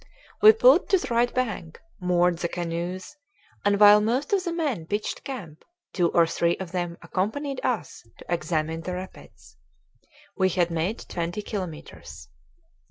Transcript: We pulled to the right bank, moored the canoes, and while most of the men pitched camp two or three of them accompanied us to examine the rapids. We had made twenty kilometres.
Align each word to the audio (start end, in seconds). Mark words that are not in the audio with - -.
We 0.41 0.51
pulled 0.53 0.89
to 0.89 0.97
the 0.97 1.13
right 1.13 1.31
bank, 1.31 1.79
moored 1.99 2.39
the 2.39 2.47
canoes, 2.47 3.17
and 3.63 3.79
while 3.79 4.01
most 4.01 4.33
of 4.33 4.43
the 4.43 4.51
men 4.51 4.87
pitched 4.87 5.23
camp 5.23 5.63
two 5.93 6.09
or 6.09 6.25
three 6.25 6.57
of 6.57 6.71
them 6.71 6.97
accompanied 7.03 7.61
us 7.63 8.01
to 8.17 8.25
examine 8.27 8.81
the 8.81 8.95
rapids. 8.95 9.57
We 10.35 10.49
had 10.49 10.71
made 10.71 11.05
twenty 11.07 11.43
kilometres. 11.43 12.29